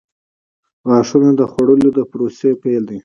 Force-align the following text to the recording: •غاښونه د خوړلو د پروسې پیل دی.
•غاښونه 0.87 1.29
د 1.39 1.41
خوړلو 1.51 1.89
د 1.97 1.99
پروسې 2.11 2.49
پیل 2.61 2.83
دی. 2.89 2.99